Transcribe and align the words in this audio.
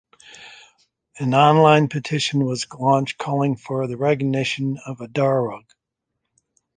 An 1.19 1.35
online 1.35 1.87
petition 1.87 2.43
was 2.43 2.65
launched 2.73 3.19
calling 3.19 3.55
for 3.55 3.85
the 3.85 3.97
recognition 3.97 4.79
of 4.87 4.97
the 4.97 5.05
Darug. 5.07 5.61